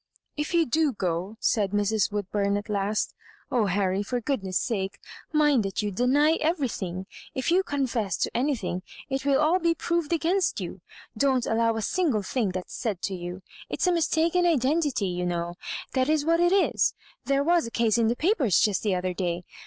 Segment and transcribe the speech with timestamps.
[0.35, 2.11] "If you do go," said Mrs.
[2.11, 3.13] "Woodburn ai last,"
[3.51, 4.99] oh, Harry, for goodness' sake,
[5.31, 7.05] mind that you deny everything.
[7.35, 10.81] If you confess to anything it will all be proved against you;
[11.15, 13.43] don't allow a single thing that's said to you.
[13.69, 15.53] It's a mistaken identity, you know—
[15.93, 16.95] ^that is what it is;
[17.25, 19.43] there was a case in the papers just the other day.